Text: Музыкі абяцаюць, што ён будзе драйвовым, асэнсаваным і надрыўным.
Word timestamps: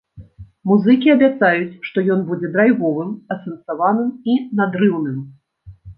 Музыкі 0.69 1.11
абяцаюць, 1.15 1.75
што 1.89 1.97
ён 2.15 2.23
будзе 2.29 2.51
драйвовым, 2.55 3.11
асэнсаваным 3.35 4.09
і 4.33 4.39
надрыўным. 4.63 5.19